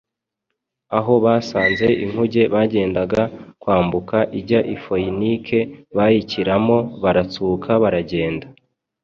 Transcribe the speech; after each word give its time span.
aho 0.97 1.13
basanze 1.25 1.87
“inkuge 2.03 2.43
yendaga 2.73 3.21
kwambuka 3.61 4.17
ijya 4.39 4.59
i 4.75 4.77
Foyinike 4.81 5.59
bayikiramo, 5.95 6.77
baratsuka 7.03 7.69
baragenda. 7.83 8.47